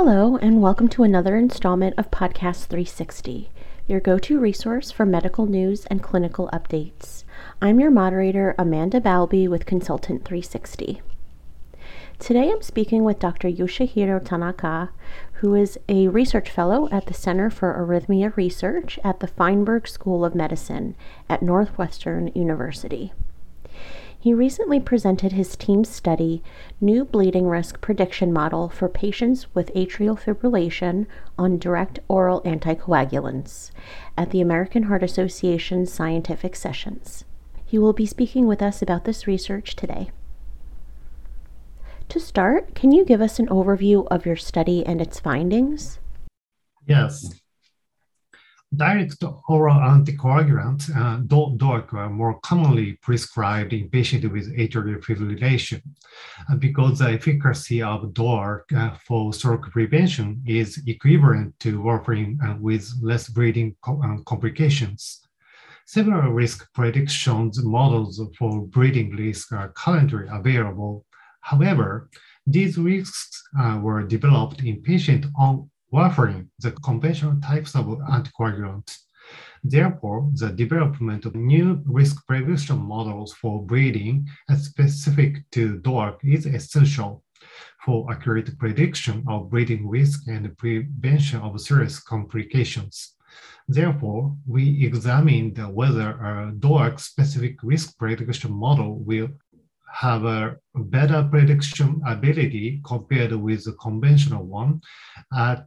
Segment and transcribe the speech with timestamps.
[0.00, 3.50] Hello, and welcome to another installment of Podcast 360,
[3.88, 7.24] your go to resource for medical news and clinical updates.
[7.60, 11.02] I'm your moderator, Amanda Balby with Consultant 360.
[12.20, 13.48] Today I'm speaking with Dr.
[13.48, 14.90] Yoshihiro Tanaka,
[15.32, 20.24] who is a research fellow at the Center for Arrhythmia Research at the Feinberg School
[20.24, 20.94] of Medicine
[21.28, 23.12] at Northwestern University.
[24.20, 26.42] He recently presented his team's study,
[26.80, 31.06] New Bleeding Risk Prediction Model for Patients with Atrial Fibrillation
[31.38, 33.70] on Direct Oral Anticoagulants,
[34.16, 37.24] at the American Heart Association Scientific Sessions.
[37.64, 40.10] He will be speaking with us about this research today.
[42.08, 46.00] To start, can you give us an overview of your study and its findings?
[46.86, 47.38] Yes.
[48.76, 55.80] Direct oral anticoagulant, uh, DOAC, are more commonly prescribed in patients with atrial fibrillation
[56.50, 62.56] uh, because the efficacy of DOAC uh, for stroke prevention is equivalent to warfarin uh,
[62.60, 65.22] with less bleeding co- uh, complications.
[65.86, 71.06] Several risk predictions models for bleeding risk are currently available
[71.48, 72.10] However,
[72.46, 78.98] these risks uh, were developed in patients on warfarin, the conventional types of anticoagulants.
[79.64, 87.24] Therefore, the development of new risk prediction models for bleeding specific to DOAC is essential
[87.84, 93.14] for accurate prediction of bleeding risk and prevention of serious complications.
[93.66, 99.28] Therefore, we examined whether a DOAC specific risk prediction model will
[99.92, 104.80] have a better prediction ability compared with the conventional one
[105.36, 105.66] at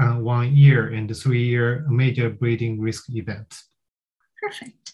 [0.00, 3.62] uh, one year and three year major bleeding risk event.
[4.42, 4.92] Perfect.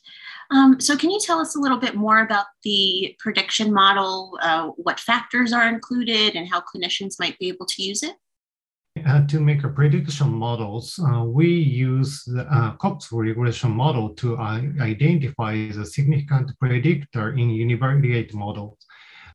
[0.51, 4.69] Um, so, can you tell us a little bit more about the prediction model, uh,
[4.77, 8.17] what factors are included, and how clinicians might be able to use it?
[9.07, 14.37] Uh, to make a prediction models, uh, we use the uh, Cox regression model to
[14.37, 18.77] uh, identify the significant predictor in univariate models.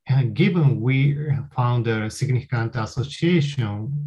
[0.08, 1.18] And given we
[1.56, 4.06] found a significant association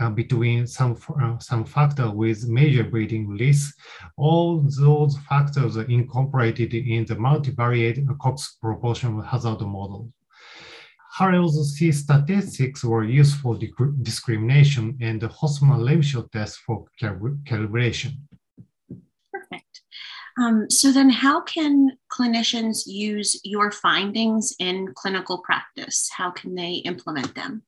[0.00, 0.96] uh, uh, between some
[1.40, 3.76] some factor with major breeding risk,
[4.16, 10.12] all those factors are incorporated in the multivariate Cox proportional hazard model.
[11.18, 13.58] Harrell's C statistics were used for
[14.02, 18.12] discrimination and the Hosmer-Lemeshow test for calibration.
[19.32, 19.80] Perfect.
[20.38, 26.10] Um, so then how can clinicians use your findings in clinical practice?
[26.14, 27.62] How can they implement them?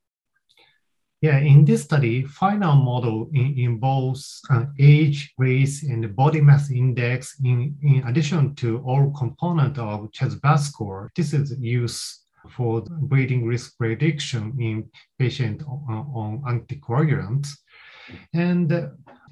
[1.20, 7.40] Yeah, in this study, final model in, involves uh, age, race, and body mass index
[7.42, 11.10] in, in addition to all component of CHA2DS2-VASc score.
[11.16, 12.04] This is used
[12.56, 17.48] for bleeding risk prediction in patients on, on anticoagulants.
[18.32, 18.70] And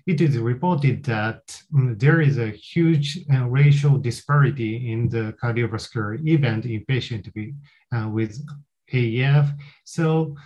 [0.06, 1.42] it is reported that
[1.74, 7.54] um, there is a huge uh, racial disparity in the cardiovascular event in patients with,
[7.94, 8.44] uh, with
[8.92, 9.50] AF.
[9.84, 10.36] So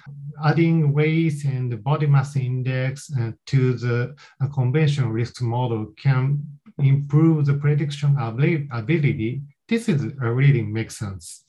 [0.45, 6.43] adding race and body mass index uh, to the uh, conventional risk model can
[6.79, 9.43] improve the prediction ability.
[9.69, 11.45] This is uh, really makes sense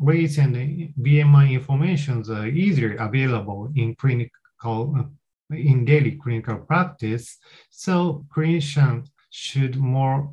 [0.00, 0.54] race and
[1.00, 5.10] BMI information are easily available in clinical,
[5.50, 7.38] in daily clinical practice.
[7.70, 10.32] So clinicians should more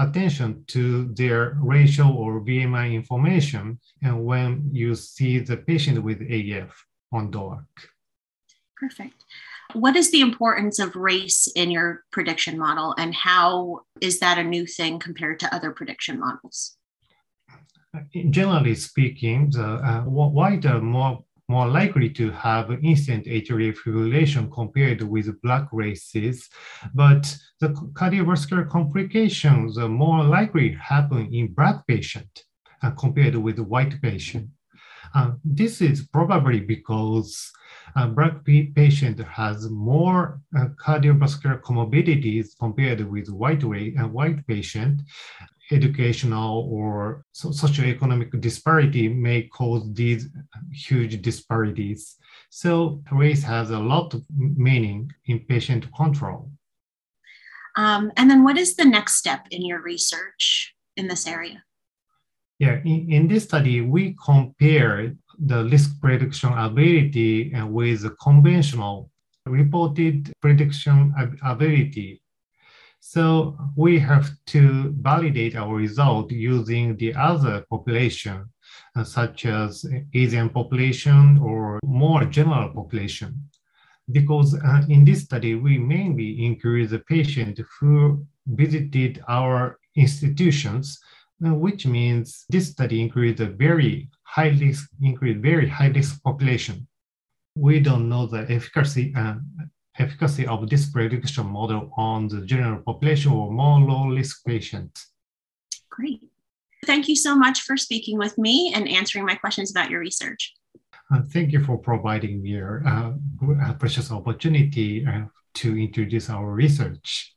[0.00, 6.72] attention to their racial or BMI information and when you see the patient with AF
[7.12, 7.64] on DOAC.
[8.76, 9.24] Perfect.
[9.74, 14.42] What is the importance of race in your prediction model and how is that a
[14.42, 16.76] new thing compared to other prediction models?
[18.30, 21.24] generally speaking, the uh, white are more
[21.54, 26.48] more likely to have instant atrial fibrillation compared with black races,
[26.94, 27.22] but
[27.60, 27.68] the
[27.98, 32.32] cardiovascular complications are more likely happen in black patient
[32.82, 34.48] uh, compared with white patient.
[35.14, 37.50] Uh, this is probably because
[37.96, 38.44] uh, black
[38.76, 45.02] patient has more uh, cardiovascular comorbidities compared with white, way, uh, white patient,
[45.72, 50.28] educational or socioeconomic disparity may cause these
[50.72, 52.16] huge disparities.
[52.50, 56.50] So race has a lot of meaning in patient control.
[57.76, 61.62] Um, and then what is the next step in your research in this area?
[62.58, 69.10] Yeah, in, in this study, we compared the risk prediction ability with the conventional
[69.46, 72.20] reported prediction ability
[73.00, 78.44] so we have to validate our result using the other population
[78.94, 83.48] uh, such as Asian population or more general population.
[84.12, 91.00] Because uh, in this study, we mainly include the patient who visited our institutions,
[91.44, 96.86] uh, which means this study includes a very high risk, include very high risk population.
[97.56, 99.34] We don't know the efficacy uh,
[99.98, 105.08] efficacy of this prediction model on the general population or more low risk patients.
[105.90, 106.20] Great.
[106.86, 110.54] Thank you so much for speaking with me and answering my questions about your research.
[111.12, 115.22] Uh, thank you for providing me a uh, precious opportunity uh,
[115.54, 117.28] to introduce our research.